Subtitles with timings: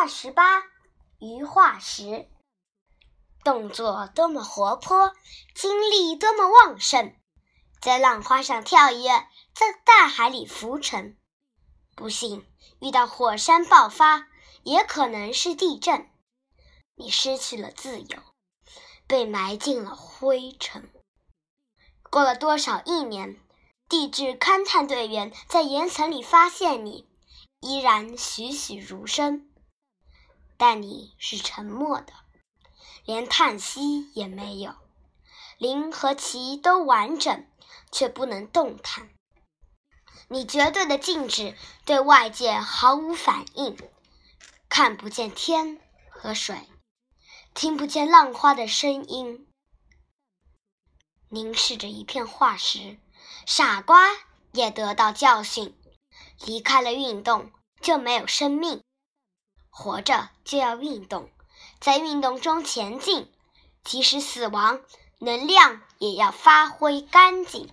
[0.00, 0.62] 二十八，
[1.18, 2.26] 鱼化石。
[3.44, 5.12] 动作多么活泼，
[5.54, 7.14] 精力多么旺盛，
[7.82, 9.10] 在浪花上跳跃，
[9.54, 11.18] 在大海里浮沉。
[11.94, 12.46] 不幸
[12.80, 14.26] 遇到火山爆发，
[14.62, 16.08] 也可能是地震，
[16.94, 18.22] 你失去了自由，
[19.06, 20.90] 被埋进了灰尘。
[22.08, 23.38] 过了多少亿年，
[23.86, 27.06] 地质勘探队员在岩层里发现你，
[27.60, 29.46] 依然栩栩如生，
[30.60, 32.12] 但你是沉默的。
[33.06, 34.74] 连叹息也没有，
[35.56, 37.46] 灵和其都完整，
[37.90, 39.08] 却不能动弹。
[40.28, 43.74] 你绝对的静止，对外界毫无反应，
[44.68, 46.68] 看不见天和水，
[47.54, 49.48] 听不见浪花的声音。
[51.30, 52.98] 凝视着一片化石，
[53.46, 54.10] 傻瓜
[54.52, 55.74] 也得到教训：
[56.44, 57.50] 离开了运动，
[57.80, 58.82] 就没有生命；
[59.70, 61.30] 活着就要运动。
[61.80, 63.30] 在运动中前进，
[63.82, 64.80] 即使死亡，
[65.18, 67.70] 能量也要发挥干净。